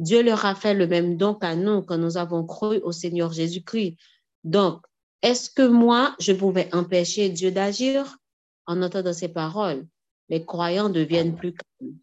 Dieu 0.00 0.22
leur 0.22 0.44
a 0.44 0.54
fait 0.54 0.74
le 0.74 0.86
même 0.86 1.16
don 1.16 1.34
qu'à 1.34 1.56
nous 1.56 1.82
quand 1.82 1.98
nous 1.98 2.16
avons 2.16 2.44
cru 2.44 2.78
au 2.78 2.92
Seigneur 2.92 3.32
Jésus-Christ. 3.32 3.96
Donc, 4.44 4.84
est-ce 5.22 5.50
que 5.50 5.66
moi, 5.66 6.14
je 6.20 6.32
pouvais 6.32 6.72
empêcher 6.74 7.30
Dieu 7.30 7.50
d'agir? 7.50 8.18
En 8.66 8.82
entendant 8.82 9.12
ces 9.12 9.28
paroles, 9.28 9.86
les 10.28 10.44
croyants 10.44 10.90
deviennent 10.90 11.36
plus 11.36 11.54
calmes. 11.54 11.96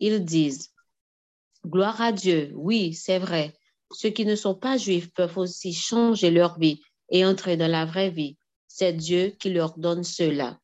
Ils 0.00 0.24
disent, 0.24 0.70
Gloire 1.66 2.00
à 2.00 2.12
Dieu, 2.12 2.52
oui, 2.54 2.94
c'est 2.94 3.18
vrai. 3.18 3.57
Ceux 3.90 4.10
qui 4.10 4.26
ne 4.26 4.34
sont 4.34 4.54
pas 4.54 4.76
juifs 4.76 5.12
peuvent 5.12 5.38
aussi 5.38 5.72
changer 5.72 6.30
leur 6.30 6.58
vie 6.58 6.82
et 7.10 7.24
entrer 7.24 7.56
dans 7.56 7.70
la 7.70 7.86
vraie 7.86 8.10
vie. 8.10 8.36
C'est 8.66 8.92
Dieu 8.92 9.30
qui 9.38 9.50
leur 9.50 9.78
donne 9.78 10.04
cela. 10.04 10.58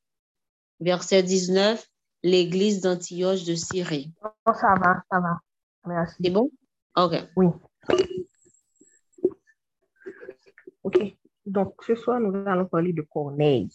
Verset 0.81 1.23
19, 1.23 1.87
l'église 2.23 2.81
d'Antioche 2.81 3.45
de 3.45 3.55
Syrie. 3.55 4.13
Oh, 4.23 4.53
ça 4.53 4.75
va, 4.79 5.03
ça 5.11 5.21
va. 5.21 5.39
Merci. 5.87 6.17
C'est 6.23 6.31
bon? 6.31 6.51
OK. 6.97 7.15
Oui. 7.37 7.47
OK. 10.83 11.17
Donc, 11.47 11.75
ce 11.87 11.95
soir, 11.95 12.21
nous 12.21 12.35
allons 12.47 12.67
parler 12.67 12.93
de 12.93 13.03
Corneille. 13.03 13.69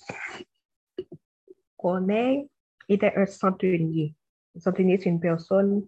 Corneille 1.78 2.48
était 2.88 3.14
un 3.16 3.26
centenier. 3.26 4.16
Un 4.56 4.60
centenier, 4.60 5.00
c'est 5.00 5.10
une 5.10 5.20
personne 5.20 5.88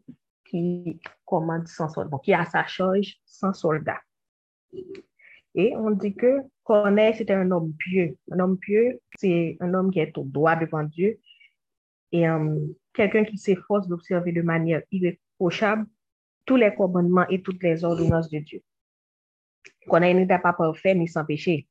qui 0.51 0.99
commande 1.25 1.67
sans 1.67 1.89
soldat, 1.89 2.17
qui 2.23 2.33
a 2.33 2.45
sa 2.45 2.65
charge 2.65 3.15
sans 3.25 3.53
soldat. 3.53 3.99
Et 5.55 5.75
on 5.75 5.91
dit 5.91 6.13
que 6.13 6.41
Corneille, 6.63 7.15
c'était 7.15 7.33
un 7.33 7.49
homme 7.51 7.73
pieux. 7.77 8.17
Un 8.31 8.39
homme 8.39 8.57
pieux, 8.57 8.99
c'est 9.17 9.57
un 9.59 9.73
homme 9.73 9.91
qui 9.91 9.99
est 9.99 10.17
au 10.17 10.23
droit 10.23 10.55
devant 10.55 10.83
Dieu 10.83 11.19
et 12.11 12.27
um, 12.27 12.73
quelqu'un 12.93 13.23
qui 13.23 13.37
s'efforce 13.37 13.87
d'observer 13.87 14.33
de 14.33 14.41
manière 14.41 14.81
irréprochable 14.91 15.85
tous 16.45 16.57
les 16.57 16.73
commandements 16.75 17.27
et 17.29 17.41
toutes 17.41 17.63
les 17.63 17.83
ordonnances 17.83 18.29
de 18.29 18.39
Dieu. 18.39 18.61
Corneille 19.87 20.15
n'était 20.15 20.39
pas 20.39 20.53
parfait 20.53 20.95
ni 20.95 21.07
sans 21.07 21.25
péché. 21.25 21.67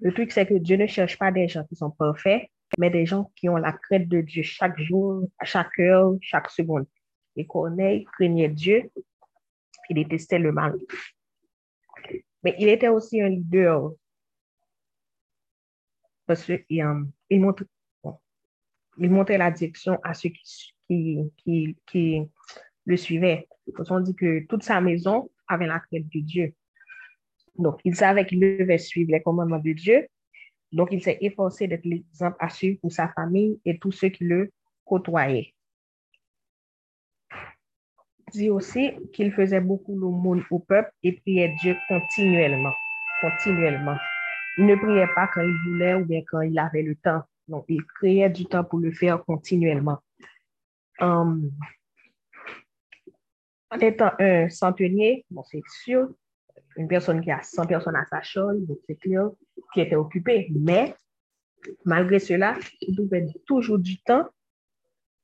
Le 0.00 0.12
truc, 0.12 0.32
c'est 0.32 0.46
que 0.46 0.54
Dieu 0.54 0.76
ne 0.76 0.86
cherche 0.86 1.18
pas 1.18 1.30
des 1.30 1.48
gens 1.48 1.64
qui 1.64 1.76
sont 1.76 1.90
parfaits, 1.90 2.48
mais 2.78 2.90
des 2.90 3.06
gens 3.06 3.30
qui 3.36 3.48
ont 3.48 3.56
la 3.56 3.72
crainte 3.72 4.08
de 4.08 4.20
Dieu 4.20 4.42
chaque 4.42 4.78
jour, 4.78 5.28
à 5.38 5.44
chaque 5.44 5.78
heure, 5.78 6.16
chaque 6.20 6.50
seconde. 6.50 6.86
Et 7.36 7.46
Corneille 7.46 8.04
craignait 8.04 8.48
Dieu, 8.48 8.90
il 9.90 9.94
détestait 9.96 10.38
le 10.38 10.52
mal. 10.52 10.78
Mais 12.42 12.54
il 12.58 12.68
était 12.68 12.88
aussi 12.88 13.20
un 13.20 13.28
leader 13.28 13.92
parce 16.26 16.44
qu'il 16.44 16.82
um, 16.82 17.10
il 17.30 17.40
montrait 19.10 19.38
la 19.38 19.50
direction 19.50 19.98
à 20.02 20.14
ceux 20.14 20.30
qui, 20.88 21.76
le 22.84 22.96
suivaient. 22.96 23.48
Parce 23.76 23.88
qu'on 23.88 24.00
dit 24.00 24.14
que 24.14 24.46
toute 24.46 24.62
sa 24.62 24.80
maison 24.80 25.30
avait 25.48 25.66
la 25.66 25.80
crainte 25.80 26.08
de 26.08 26.20
Dieu. 26.20 26.54
Donc, 27.56 27.80
il 27.84 27.94
savait 27.94 28.26
qu'il 28.26 28.40
devait 28.40 28.78
suivre 28.78 29.12
les 29.12 29.22
commandements 29.22 29.58
de 29.58 29.72
Dieu. 29.72 30.06
Donc, 30.72 30.88
il 30.92 31.02
s'est 31.02 31.18
efforcé 31.20 31.66
d'être 31.66 31.84
l'exemple 31.84 32.36
à 32.38 32.48
suivre 32.48 32.80
pour 32.80 32.92
sa 32.92 33.08
famille 33.08 33.60
et 33.64 33.78
tous 33.78 33.92
ceux 33.92 34.08
qui 34.08 34.24
le 34.24 34.52
côtoyaient. 34.84 35.55
Dit 38.32 38.50
aussi 38.50 38.92
qu'il 39.12 39.32
faisait 39.32 39.60
beaucoup 39.60 39.96
l'aumône 39.96 40.42
au 40.50 40.58
peuple 40.58 40.90
et 41.02 41.12
priait 41.12 41.54
Dieu 41.60 41.76
continuellement. 41.88 42.72
Continuellement. 43.20 43.96
Il 44.58 44.66
ne 44.66 44.74
priait 44.74 45.08
pas 45.14 45.28
quand 45.28 45.42
il 45.42 45.56
voulait 45.64 45.94
ou 45.94 46.04
bien 46.04 46.22
quand 46.26 46.40
il 46.40 46.58
avait 46.58 46.82
le 46.82 46.96
temps. 46.96 47.22
Donc, 47.46 47.64
il 47.68 47.84
créait 47.84 48.30
du 48.30 48.46
temps 48.46 48.64
pour 48.64 48.80
le 48.80 48.90
faire 48.90 49.24
continuellement. 49.24 49.98
Um, 50.98 51.50
en 53.70 53.78
étant 53.78 54.12
un 54.18 54.48
centenier, 54.48 55.24
bon, 55.30 55.42
c'est 55.44 55.62
sûr, 55.84 56.08
une 56.76 56.88
personne 56.88 57.20
qui 57.20 57.30
a 57.30 57.42
100 57.42 57.66
personnes 57.66 57.96
à 57.96 58.04
sa 58.06 58.22
charge, 58.22 58.58
donc 58.60 58.78
c'est 58.86 58.96
clair, 58.96 59.30
qui 59.72 59.80
était 59.80 59.96
occupée. 59.96 60.48
Mais, 60.50 60.94
malgré 61.84 62.18
cela, 62.18 62.56
il 62.80 62.96
trouvait 62.96 63.26
toujours 63.46 63.78
du 63.78 63.98
temps 64.02 64.26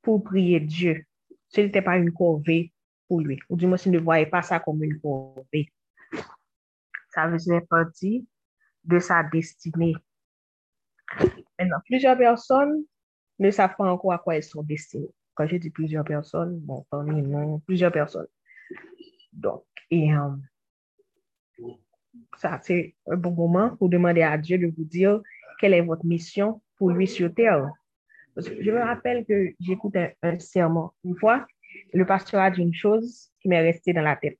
pour 0.03 0.23
prier 0.23 0.61
Dieu. 0.61 1.05
Ce 1.49 1.61
n'était 1.61 1.83
pas 1.83 1.97
une 1.97 2.13
corvée 2.13 2.73
lui. 3.21 3.39
Ou 3.49 3.57
du 3.57 3.67
moins, 3.67 3.77
il 3.77 3.93
ne 3.93 3.99
voyait 3.99 4.27
pas 4.27 4.43
ça 4.43 4.61
comme 4.61 4.83
une 4.83 5.01
corvée. 5.01 5.73
Ça 7.11 7.31
faisait 7.31 7.61
partie 7.63 8.27
de 8.85 8.99
sa 8.99 9.23
destinée. 9.23 9.95
Maintenant, 11.59 11.79
plusieurs 11.85 12.17
personnes 12.17 12.85
ne 13.39 13.51
savent 13.51 13.77
pas 13.77 13.91
encore 13.91 14.13
à 14.13 14.19
quoi 14.19 14.37
elles 14.37 14.43
sont 14.43 14.63
destinées. 14.63 15.11
Quand 15.35 15.47
je 15.47 15.57
dis 15.57 15.71
plusieurs 15.71 16.05
personnes, 16.05 16.59
bon, 16.61 16.87
parmi 16.91 17.23
nous, 17.23 17.59
plusieurs 17.61 17.93
personnes. 17.93 18.29
Donc, 19.33 19.65
et 19.91 20.13
euh, 20.15 20.31
ça, 22.37 22.59
c'est 22.63 22.95
un 23.07 23.17
bon 23.17 23.33
moment 23.33 23.77
pour 23.77 23.89
demander 23.89 24.23
à 24.23 24.37
Dieu 24.39 24.59
de 24.59 24.67
vous 24.67 24.85
dire 24.85 25.21
quelle 25.61 25.75
est 25.75 25.83
votre 25.83 26.05
mission 26.05 26.61
pour 26.77 26.91
lui 26.91 27.07
sur 27.07 27.33
terre. 27.33 27.71
je 28.37 28.71
me 28.71 28.81
rappelle 28.81 29.25
que 29.25 29.53
j'écoute 29.61 29.95
un, 30.23 30.39
serment 30.39 30.95
une 31.05 31.17
fois, 31.17 31.47
le 31.93 32.07
pasteur 32.07 32.41
a 32.41 32.51
dit 32.51 32.63
une 32.63 32.75
chose 32.75 33.31
qui 33.41 33.49
m'est 33.49 33.61
restée 33.61 33.93
dans 33.93 34.03
la 34.03 34.17
tête. 34.17 34.39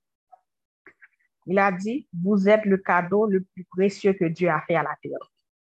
Il 1.45 1.59
a 1.59 1.71
dit, 1.71 2.07
vous 2.13 2.47
êtes 2.47 2.65
le 2.65 2.77
cadeau 2.77 3.27
le 3.27 3.41
plus 3.41 3.65
précieux 3.65 4.13
que 4.13 4.25
Dieu 4.25 4.49
a 4.49 4.61
fait 4.61 4.75
à 4.75 4.83
la 4.83 4.95
terre. 5.01 5.19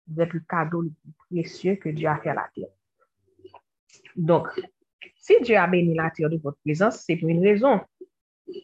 Vous 0.07 0.21
êtes 0.21 0.33
le 0.33 0.39
cadeau 0.39 0.81
le 0.81 0.89
plus 0.89 1.13
précieux 1.29 1.75
que 1.75 1.89
Dieu 1.89 2.07
a 2.07 2.17
fait 2.17 2.29
à 2.29 2.33
la 2.33 2.49
terre. 2.53 2.69
Donc, 4.15 4.47
si 5.15 5.39
Dieu 5.41 5.55
a 5.55 5.67
béni 5.67 5.93
la 5.93 6.09
terre 6.09 6.29
de 6.29 6.37
votre 6.37 6.57
présence, 6.65 7.03
c'est 7.05 7.15
pour 7.15 7.29
une 7.29 7.43
raison. 7.43 7.81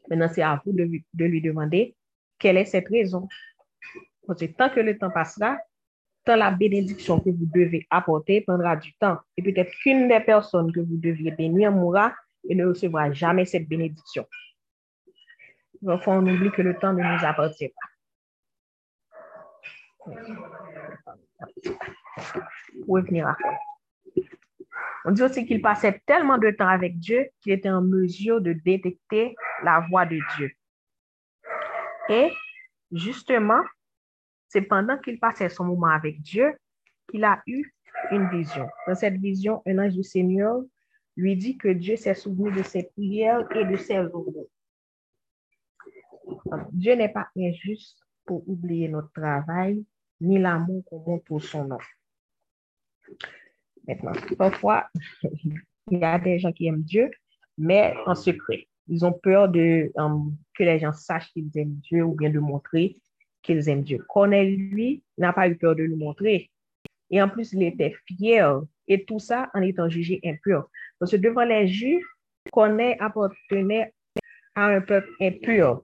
Maintenant, 0.10 0.30
c'est 0.34 0.42
à 0.42 0.62
vous 0.66 0.74
de, 0.74 0.90
de 1.14 1.26
lui 1.26 1.42
demander 1.42 1.96
quelle 2.40 2.58
est 2.58 2.66
cette 2.66 2.88
raison? 2.88 3.28
Parce 4.26 4.40
que 4.40 4.46
tant 4.46 4.70
que 4.70 4.80
le 4.80 4.98
temps 4.98 5.12
passera, 5.12 5.58
tant 6.26 6.36
la 6.36 6.52
bénédiction 6.52 7.20
que 7.20 7.30
vous 7.30 7.50
devez 7.54 7.86
apporter 7.90 8.42
prendra 8.42 8.76
du 8.76 8.94
temps. 8.96 9.18
Et 9.38 9.44
peut-être 9.44 9.72
qu'une 9.82 10.08
des 10.08 10.22
personnes 10.22 10.72
que 10.72 10.80
vous 10.80 10.98
deviez 10.98 11.32
bénir 11.32 11.72
mourra 11.72 12.14
et 12.50 12.56
ne 12.56 12.66
recevra 12.66 13.12
jamais 13.12 13.46
cette 13.46 13.68
bénédiction. 13.68 14.26
Enfin, 15.88 16.20
on 16.20 16.28
oublie 16.28 16.52
que 16.52 16.62
le 16.62 16.78
temps 16.78 16.94
ne 16.94 17.04
nous 17.04 17.26
appartient 17.26 17.70
pas. 17.70 17.90
On 25.06 25.12
dit 25.12 25.24
aussi 25.24 25.46
qu'il 25.46 25.62
passait 25.62 26.02
tellement 26.06 26.38
de 26.38 26.52
temps 26.52 26.68
avec 26.68 26.98
Dieu 26.98 27.30
qu'il 27.42 27.52
était 27.54 27.70
en 27.70 27.82
mesure 27.82 28.42
de 28.42 28.54
détecter 28.54 29.36
la 29.64 29.82
voix 29.90 30.06
de 30.06 30.20
Dieu. 30.38 30.52
Et 32.10 32.32
justement, 32.92 33.62
c'est 34.48 34.62
pendant 34.62 34.98
qu'il 34.98 35.20
passait 35.20 35.50
son 35.50 35.66
moment 35.66 35.88
avec 35.88 36.22
Dieu 36.22 36.54
qu'il 37.10 37.24
a 37.24 37.42
eu 37.48 37.74
une 38.12 38.30
vision. 38.30 38.68
Dans 38.88 38.96
cette 38.96 39.18
vision, 39.18 39.62
un 39.66 39.80
ange 39.80 39.94
du 39.94 40.04
Seigneur 40.04 40.62
lui 41.16 41.36
dit 41.36 41.58
que 41.58 41.68
Dieu 41.68 41.96
s'est 41.96 42.16
souvenu 42.16 42.52
de 42.52 42.64
ses 42.64 42.84
prières 42.84 43.48
et 43.56 43.66
de 43.66 43.78
ses 43.78 44.00
ordres. 44.00 44.48
Dieu 46.72 46.96
n'est 46.96 47.12
pas 47.12 47.28
injuste 47.38 48.00
pour 48.26 48.48
oublier 48.48 48.88
notre 48.88 49.12
travail, 49.12 49.84
ni 50.22 50.40
l'amour 50.40 50.84
qu'on 50.86 51.00
montre 51.00 51.24
pour 51.26 51.44
son 51.44 51.66
nom. 51.66 51.78
Maintenant, 53.88 54.14
parfois, 54.38 54.88
il 55.92 56.00
y 56.00 56.04
a 56.04 56.18
des 56.18 56.40
gens 56.40 56.52
qui 56.52 56.68
aiment 56.68 56.84
Dieu, 56.84 57.12
mais 57.58 57.94
en 58.06 58.16
secret. 58.16 58.68
Ils 58.88 59.06
ont 59.06 59.14
peur 59.14 59.50
de, 59.50 59.92
um, 59.96 60.36
que 60.54 60.64
les 60.64 60.80
gens 60.80 60.92
sachent 60.92 61.32
qu'ils 61.32 61.50
aiment 61.56 61.76
Dieu 61.76 62.04
ou 62.04 62.16
bien 62.16 62.30
de 62.30 62.40
montrer 62.40 62.96
qu'ils 63.42 63.68
aiment 63.70 63.84
Dieu. 63.84 64.04
Corneille, 64.08 64.56
lui, 64.56 65.04
n'a 65.18 65.34
pas 65.34 65.48
eu 65.48 65.56
peur 65.58 65.76
de 65.76 65.84
le 65.84 65.96
montrer. 65.96 66.50
Et 67.10 67.22
en 67.22 67.30
plus, 67.30 67.54
il 67.54 67.64
était 67.64 67.96
fier. 68.06 68.62
Et 68.88 69.06
tout 69.06 69.20
ça 69.20 69.50
en 69.54 69.62
étant 69.62 69.90
jugé 69.90 70.20
impur. 70.24 70.70
Parce 71.00 71.12
que 71.12 71.18
devant 71.18 71.44
les 71.44 71.68
Juifs, 71.68 72.06
Corneille 72.52 72.96
appartenait 73.00 73.94
à 74.56 74.66
un 74.66 74.82
peuple 74.82 75.10
impur. 75.22 75.84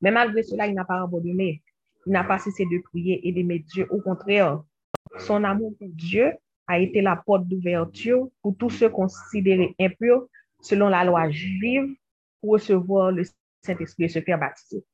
Mais 0.00 0.10
malgré 0.10 0.42
cela, 0.42 0.66
il 0.66 0.74
n'a 0.74 0.84
pas 0.84 1.02
abandonné. 1.02 1.62
Il 2.06 2.12
n'a 2.12 2.24
pas 2.24 2.38
cessé 2.38 2.64
de 2.64 2.80
prier 2.82 3.26
et 3.26 3.32
d'aimer 3.32 3.60
Dieu. 3.60 3.86
Au 3.90 4.00
contraire, 4.00 4.62
son 5.18 5.44
amour 5.44 5.74
pour 5.78 5.88
Dieu 5.90 6.32
a 6.66 6.78
été 6.78 7.00
la 7.00 7.16
porte 7.16 7.46
d'ouverture 7.46 8.28
pour 8.42 8.56
tous 8.56 8.70
ceux 8.70 8.90
considérés 8.90 9.74
impurs 9.80 10.26
selon 10.60 10.88
la 10.88 11.04
loi 11.04 11.30
juive 11.30 11.94
pour 12.40 12.52
recevoir 12.52 13.10
le 13.12 13.24
Saint-Esprit 13.64 14.04
et 14.04 14.08
se 14.08 14.20
faire 14.20 14.38
baptiser. 14.38 14.84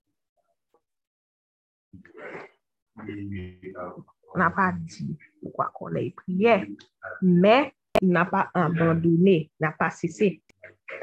On 4.34 4.38
n'a 4.38 4.50
pas 4.50 4.72
dit 4.76 5.16
pourquoi 5.40 5.70
qu'on 5.74 5.94
ait 5.94 6.10
prié, 6.10 6.76
mais 7.22 7.72
il 8.00 8.10
n'a 8.10 8.24
pas 8.24 8.50
abandonné, 8.52 9.50
n'a 9.60 9.70
pas 9.70 9.90
cessé 9.90 10.42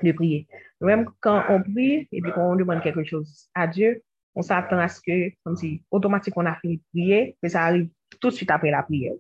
de 0.04 0.12
prier. 0.12 0.48
Même 0.82 1.10
quand 1.20 1.44
on 1.50 1.62
prie 1.62 2.08
et 2.12 2.22
puis 2.22 2.32
qu'on 2.34 2.56
demande 2.56 2.82
quelque 2.82 3.04
chose 3.04 3.50
à 3.56 3.68
Dieu, 3.68 4.04
on 4.36 4.42
s'attend 4.42 4.80
à 4.80 4.88
ce 4.88 5.00
que, 5.02 5.32
comme 5.44 5.56
si 5.56 5.84
automatiquement 5.92 6.44
on 6.44 6.46
a 6.48 6.56
fini 6.56 6.78
de 6.78 6.84
prier, 6.92 7.38
mais 7.42 7.50
ça 7.50 7.64
arrive 7.64 7.90
tout 8.20 8.30
de 8.30 8.34
suite 8.34 8.52
après 8.52 8.72
la 8.72 8.84
prière. 8.84 9.14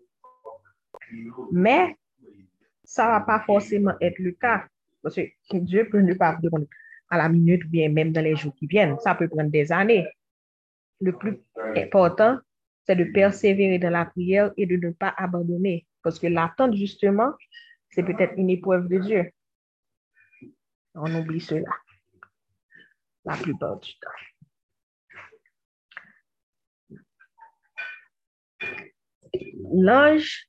Mais 1.52 1.96
ça 2.84 3.06
ne 3.06 3.12
va 3.12 3.22
pas 3.22 3.40
forcément 3.46 3.94
être 4.02 4.20
le 4.20 4.32
cas. 4.32 4.66
Parce 5.02 5.16
que 5.16 5.58
Dieu 5.58 5.88
peut 5.90 6.02
ne 6.02 6.14
pas 6.14 6.32
répondre 6.36 6.66
à 7.10 7.18
la 7.18 7.30
minute, 7.30 7.66
bien 7.66 7.90
même 7.90 8.12
dans 8.12 8.24
les 8.24 8.36
jours 8.36 8.54
qui 8.56 8.68
viennent. 8.68 8.98
Ça 9.00 9.16
peut 9.16 9.28
prendre 9.28 9.50
des 9.50 9.72
années. 9.72 10.08
Le 11.00 11.14
plus 11.18 11.38
important, 11.76 12.38
c'est 12.86 12.96
de 12.96 13.06
persévérer 13.06 13.80
dans 13.80 13.90
la 13.90 14.06
prière 14.06 14.52
et 14.58 14.66
de 14.66 14.76
ne 14.78 14.92
pas 14.92 15.14
abandonner. 15.18 15.86
Parce 16.04 16.20
que 16.20 16.28
l'attente, 16.28 16.76
justement, 16.76 17.32
c'est 17.90 18.04
peut-être 18.04 18.34
une 18.38 18.50
épreuve 18.50 18.88
de 18.88 18.98
Dieu. 18.98 19.32
On 20.96 21.14
oublie 21.16 21.42
cela 21.42 21.70
la 23.26 23.38
plupart 23.38 23.80
du 23.80 23.92
temps. 24.00 24.10
L'ange 29.74 30.48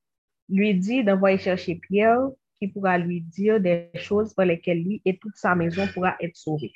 lui 0.49 0.75
dit 0.75 1.05
d'envoyer 1.05 1.39
chercher 1.39 1.77
Pierre 1.77 2.19
qui 2.59 2.69
pourra 2.69 2.99
lui 2.99 3.21
dire 3.21 3.61
des 3.61 3.91
choses 3.95 4.35
par 4.35 4.47
lesquelles 4.47 4.83
lui 4.83 5.03
et 5.05 5.19
toute 5.19 5.37
sa 5.37 5.55
maison 5.55 5.87
pourra 5.89 6.17
être 6.21 6.37
sauvés. 6.37 6.73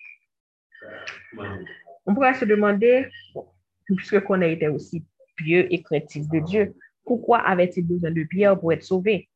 On 2.05 2.15
pourra 2.15 2.35
se 2.35 2.45
demander, 2.45 3.09
puisque 3.85 4.21
qu'on 4.21 4.43
a 4.43 4.47
été 4.47 4.69
aussi 4.69 5.05
pieux 5.37 5.73
et 5.73 5.83
craintif 5.83 6.29
de 6.29 6.41
Dieu, 6.41 6.75
pourquoi 7.05 7.39
avait-il 7.39 7.87
besoin 7.87 8.11
de 8.11 8.25
Pierre 8.25 8.59
pour 8.59 8.73
être 8.73 8.83
sauvé? 8.83 9.29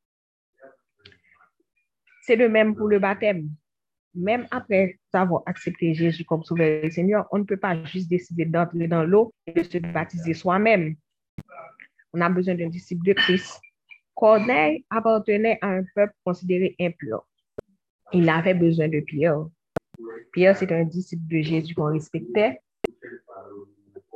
C'est 2.22 2.36
le 2.36 2.48
même 2.48 2.74
pour 2.74 2.88
le 2.88 2.98
baptême. 2.98 3.48
Même 4.14 4.46
après 4.50 4.98
avoir 5.12 5.42
accepté 5.46 5.94
Jésus 5.94 6.24
comme 6.24 6.42
sauveur 6.42 6.84
et 6.84 6.90
Seigneur, 6.90 7.28
on 7.30 7.38
ne 7.38 7.44
peut 7.44 7.56
pas 7.56 7.82
juste 7.84 8.10
décider 8.10 8.44
d'entrer 8.44 8.88
dans 8.88 9.04
l'eau 9.04 9.32
et 9.46 9.52
de 9.52 9.62
se 9.62 9.78
baptiser 9.78 10.34
soi-même. 10.34 10.96
On 12.12 12.20
a 12.20 12.28
besoin 12.28 12.56
d'un 12.56 12.68
disciple 12.68 13.06
de 13.06 13.12
Christ 13.12 13.60
Corneille 14.20 14.84
appartenait 14.90 15.58
à 15.62 15.68
un 15.68 15.84
peuple 15.94 16.12
considéré 16.24 16.76
impur. 16.78 17.26
Il 18.12 18.28
avait 18.28 18.52
besoin 18.52 18.86
de 18.86 19.00
Pierre. 19.00 19.46
Pierre, 20.32 20.56
c'est 20.56 20.70
un 20.72 20.84
disciple 20.84 21.22
de 21.26 21.40
Jésus 21.40 21.74
qu'on 21.74 21.92
respectait. 21.92 22.60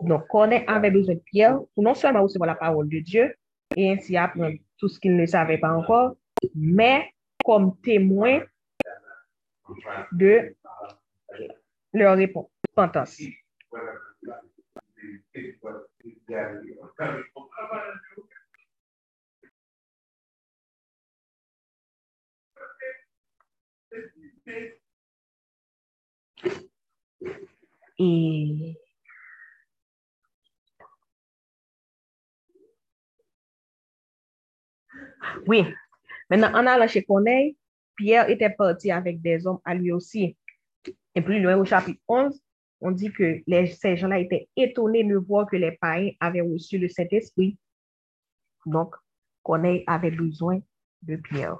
Donc, 0.05 0.27
Corneille 0.29 0.65
avait 0.67 0.91
besoin 0.91 1.15
de 1.15 1.21
Pierre 1.21 1.59
pour 1.75 1.83
non 1.83 1.95
seulement 1.95 2.23
recevoir 2.23 2.47
la 2.49 2.55
parole 2.55 2.89
de 2.89 2.99
Dieu 3.01 3.35
et 3.77 3.93
ainsi 3.93 4.17
apprendre 4.17 4.57
tout 4.79 4.89
ce 4.89 5.01
qu'il 5.01 5.17
ne 5.17 5.27
savait 5.27 5.59
pas 5.59 5.73
encore, 5.73 6.17
mais 6.55 7.11
comme 7.45 7.77
témoin 7.81 8.41
de 10.13 10.55
leur 11.93 12.17
repentance. 12.17 13.21
Et 27.97 28.77
oui, 35.47 35.65
maintenant 36.31 36.53
en 36.53 36.67
allant 36.67 36.89
chez 36.89 37.05
Corneille, 37.05 37.57
Pierre 37.97 38.29
était 38.29 38.51
parti 38.51 38.91
avec 38.91 39.21
des 39.21 39.47
hommes 39.47 39.61
à 39.65 39.75
lui 39.75 39.93
aussi. 39.93 40.37
Et 41.15 41.23
plus 41.23 41.41
loin 41.41 41.57
au 41.57 41.65
chapitre 41.65 42.01
11, 42.09 42.41
on 42.81 42.91
dit 42.91 43.13
que 43.13 43.41
les, 43.47 43.67
ces 43.67 43.97
gens-là 43.97 44.19
étaient 44.19 44.49
étonnés 44.57 45.05
de 45.05 45.17
voir 45.17 45.47
que 45.47 45.57
les 45.57 45.73
païens 45.73 46.13
avaient 46.21 46.41
reçu 46.41 46.79
le 46.79 46.89
Saint-Esprit. 46.89 47.57
Donc, 48.67 48.95
Corneille 49.43 49.85
avait 49.87 50.11
besoin 50.11 50.61
de 51.03 51.17
Pierre. 51.17 51.57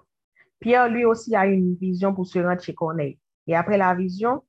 Pierre, 0.59 0.89
lui 0.89 1.05
aussi, 1.05 1.37
a 1.37 1.47
une 1.47 1.77
vision 1.77 2.15
pour 2.15 2.27
se 2.27 2.39
rendre 2.39 2.61
chez 2.61 2.75
Corneille. 2.75 3.19
Et 3.47 3.55
après 3.55 3.79
la 3.79 3.95
vision, 3.95 4.43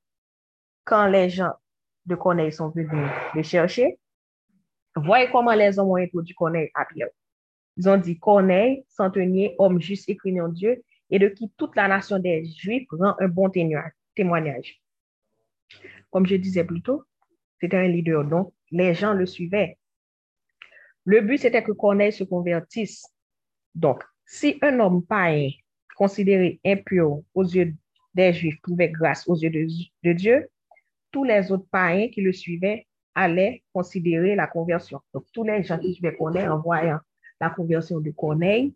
quand 0.84 1.06
les 1.06 1.30
gens 1.30 1.52
de 2.04 2.14
Corneille 2.14 2.52
sont 2.52 2.70
venus 2.70 3.10
le 3.34 3.42
chercher, 3.42 3.98
voyez 4.96 5.28
comment 5.30 5.54
les 5.54 5.78
hommes 5.78 5.90
ont 5.90 5.96
introduit 5.96 6.34
Corneille 6.34 6.70
à 6.74 6.84
Pierre. 6.84 7.08
Ils 7.76 7.88
ont 7.88 7.96
dit, 7.96 8.18
Corneille, 8.18 8.84
centenier, 8.88 9.54
homme 9.58 9.80
juste 9.80 10.08
et 10.08 10.16
craignant 10.16 10.48
Dieu, 10.48 10.82
et 11.10 11.18
de 11.18 11.28
qui 11.28 11.50
toute 11.56 11.76
la 11.76 11.88
nation 11.88 12.18
des 12.18 12.44
Juifs 12.44 12.88
rend 12.90 13.14
un 13.20 13.28
bon 13.28 13.50
témoignage. 14.14 14.80
Comme 16.10 16.26
je 16.26 16.36
disais 16.36 16.64
plus 16.64 16.82
tôt, 16.82 17.04
c'était 17.60 17.76
un 17.76 17.88
leader, 17.88 18.24
donc 18.24 18.52
les 18.70 18.94
gens 18.94 19.12
le 19.12 19.26
suivaient. 19.26 19.78
Le 21.04 21.20
but, 21.20 21.38
c'était 21.38 21.62
que 21.62 21.72
Corneille 21.72 22.12
se 22.12 22.24
convertisse. 22.24 23.04
Donc, 23.74 24.02
si 24.24 24.58
un 24.62 24.80
homme 24.80 25.04
païen 25.04 25.50
considéré 25.96 26.60
impur 26.64 27.22
aux 27.34 27.44
yeux 27.44 27.74
des 28.14 28.32
Juifs 28.32 28.60
trouvait 28.62 28.88
grâce 28.88 29.28
aux 29.28 29.36
yeux 29.36 29.50
de, 29.50 30.12
Dieu, 30.12 30.48
tous 31.12 31.24
les 31.24 31.52
autres 31.52 31.68
païens 31.70 32.08
qui 32.08 32.22
le 32.22 32.32
suivaient 32.32 32.86
allaient 33.14 33.62
considérer 33.72 34.34
la 34.34 34.46
conversion. 34.46 35.00
Donc, 35.14 35.24
tous 35.32 35.44
les 35.44 35.62
gens 35.62 35.78
qui 35.78 35.94
suivaient 35.94 36.16
Corneille 36.16 36.48
en 36.48 36.58
voyant 36.58 36.98
la 37.40 37.50
conversion 37.50 38.00
de 38.00 38.10
Corneille 38.10 38.74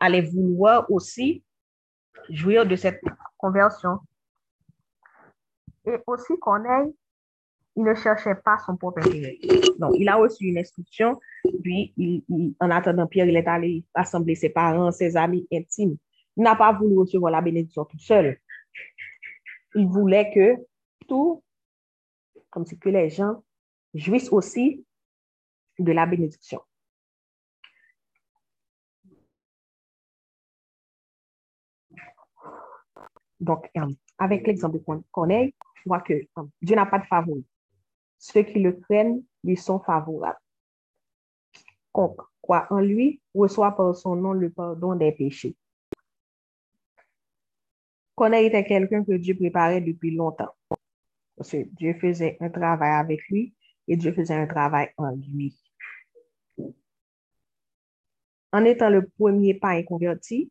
allaient 0.00 0.22
vouloir 0.22 0.90
aussi 0.90 1.44
jouir 2.28 2.66
de 2.66 2.76
cette 2.76 3.00
conversion. 3.38 3.98
Et 5.84 5.98
aussi, 6.06 6.38
Corneille 6.40 6.94
il 7.76 7.84
ne 7.84 7.94
cherchait 7.94 8.34
pas 8.34 8.58
son 8.58 8.76
propre 8.76 9.00
intérêt. 9.00 9.38
Donc, 9.78 9.94
il 9.98 10.08
a 10.08 10.16
reçu 10.16 10.44
une 10.44 10.58
instruction, 10.58 11.18
puis 11.62 11.94
en 12.60 12.70
attendant 12.70 13.06
Pierre, 13.06 13.26
il 13.26 13.36
est 13.36 13.48
allé 13.48 13.84
rassembler 13.94 14.34
ses 14.34 14.50
parents, 14.50 14.92
ses 14.92 15.16
amis 15.16 15.46
intimes. 15.52 15.96
Il 16.36 16.42
n'a 16.42 16.56
pas 16.56 16.72
voulu 16.72 16.98
recevoir 16.98 17.32
la 17.32 17.40
bénédiction 17.40 17.84
tout 17.84 17.98
seul. 17.98 18.38
Il 19.74 19.86
voulait 19.86 20.30
que 20.34 20.62
tout, 21.08 21.42
comme 22.50 22.66
si 22.66 22.78
que 22.78 22.88
les 22.90 23.08
gens 23.08 23.42
jouissent 23.94 24.32
aussi 24.32 24.84
de 25.78 25.92
la 25.92 26.04
bénédiction. 26.06 26.60
Donc, 33.42 33.68
euh, 33.76 33.86
avec 34.18 34.46
l'exemple 34.46 34.78
de 34.78 35.02
Corneille, 35.10 35.52
on 35.84 35.90
voit 35.90 36.00
que 36.00 36.12
euh, 36.12 36.42
Dieu 36.62 36.76
n'a 36.76 36.86
pas 36.86 37.00
de 37.00 37.06
favori. 37.06 37.44
Ceux 38.16 38.44
qui 38.44 38.60
le 38.60 38.72
craignent 38.72 39.22
lui 39.42 39.56
sont 39.56 39.80
favorables. 39.80 40.38
Quiconque 41.52 42.22
croit 42.40 42.68
en 42.70 42.78
lui 42.78 43.20
reçoit 43.34 43.72
par 43.72 43.96
son 43.96 44.14
nom 44.14 44.32
le 44.32 44.48
pardon 44.50 44.94
des 44.94 45.10
péchés. 45.10 45.56
Corneille 48.14 48.46
était 48.46 48.64
quelqu'un 48.64 49.02
que 49.04 49.12
Dieu 49.12 49.34
préparait 49.34 49.80
depuis 49.80 50.14
longtemps. 50.14 50.54
Parce 51.36 51.50
que 51.50 51.64
Dieu 51.74 51.94
faisait 51.94 52.36
un 52.40 52.48
travail 52.48 52.92
avec 52.92 53.28
lui 53.28 53.52
et 53.88 53.96
Dieu 53.96 54.12
faisait 54.12 54.34
un 54.34 54.46
travail 54.46 54.90
en 54.96 55.10
lui. 55.16 55.58
En 58.52 58.64
étant 58.64 58.90
le 58.90 59.08
premier 59.08 59.54
païen 59.54 59.82
converti, 59.82 60.48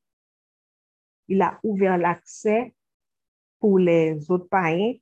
il 1.29 1.41
a 1.41 1.57
ouvert 1.63 1.97
l'accès 1.97 2.73
pour 3.61 3.77
les 3.77 4.29
autres 4.31 4.49
païens 4.49 4.95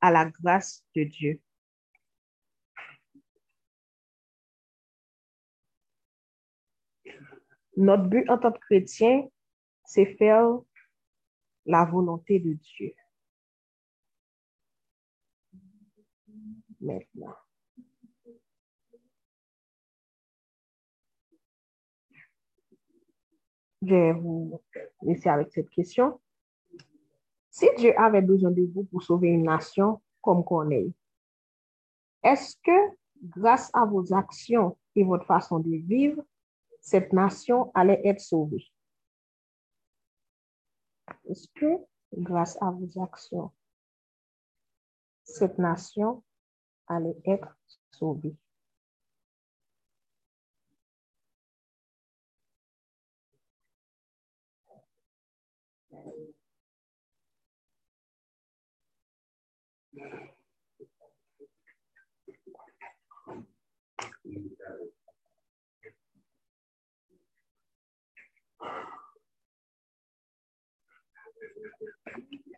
à 0.00 0.10
la 0.10 0.26
grâce 0.26 0.84
de 0.94 1.04
Dieu. 1.04 1.40
Notre 7.76 8.04
but 8.04 8.28
en 8.28 8.38
tant 8.38 8.52
que 8.52 8.58
chrétien, 8.58 9.26
c'est 9.86 10.04
faire 10.16 10.58
la 11.64 11.86
volonté 11.86 12.38
de 12.38 12.52
Dieu. 12.52 12.92
Maintenant. 16.80 17.34
Je 23.80 23.88
vais 23.88 24.12
vous 24.12 24.62
laisser 25.02 25.28
avec 25.28 25.50
cette 25.52 25.70
question. 25.70 26.20
Si 27.52 27.68
Dieu 27.76 27.92
avait 28.00 28.22
besoin 28.22 28.50
de 28.50 28.62
vous 28.72 28.84
pour 28.84 29.02
sauver 29.02 29.28
une 29.28 29.42
nation 29.42 30.00
comme 30.22 30.72
est, 30.72 30.90
est-ce 32.22 32.56
que 32.56 32.96
grâce 33.22 33.70
à 33.74 33.84
vos 33.84 34.14
actions 34.14 34.78
et 34.96 35.04
votre 35.04 35.26
façon 35.26 35.58
de 35.58 35.76
vivre, 35.76 36.22
cette 36.80 37.12
nation 37.12 37.70
allait 37.74 38.00
être 38.06 38.20
sauvée? 38.20 38.64
Est-ce 41.28 41.46
que 41.54 41.76
grâce 42.16 42.56
à 42.62 42.70
vos 42.70 43.02
actions, 43.02 43.52
cette 45.22 45.58
nation 45.58 46.24
allait 46.86 47.20
être 47.26 47.54
sauvée? 47.90 48.34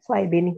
slide 0.05 0.33
ini. 0.37 0.53